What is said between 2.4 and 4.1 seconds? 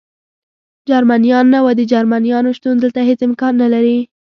شتون دلته هېڅ امکان نه لري.